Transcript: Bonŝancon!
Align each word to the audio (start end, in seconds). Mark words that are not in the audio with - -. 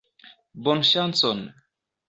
Bonŝancon! 0.69 1.47